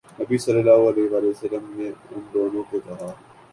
نبی 0.19 0.37
صلی 0.37 0.59
اللہ 0.59 0.87
علیہ 0.89 1.09
وسلم 1.23 1.69
نے 1.73 1.87
ان 1.87 2.21
دونوں 2.33 2.63
کو 2.71 2.79
کہا 2.79 3.11